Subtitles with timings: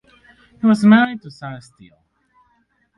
[0.59, 1.99] He was married to Sarah Still.